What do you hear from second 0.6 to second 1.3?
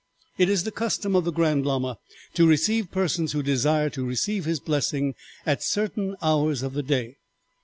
the custom of